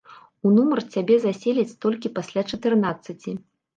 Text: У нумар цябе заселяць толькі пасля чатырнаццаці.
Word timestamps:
У 0.47 0.53
нумар 0.53 0.81
цябе 0.95 1.17
заселяць 1.27 1.77
толькі 1.87 2.13
пасля 2.19 2.41
чатырнаццаці. 2.53 3.37